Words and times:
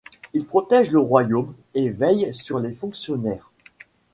Il 0.33 0.47
protège 0.47 0.89
le 0.89 0.97
royaume 0.97 1.53
et 1.75 1.91
veille 1.91 2.33
sur 2.33 2.57
les 2.59 2.73
fonctionnaires. 2.73 3.51